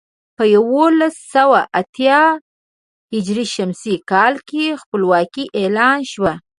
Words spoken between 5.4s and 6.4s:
اعلان شوه.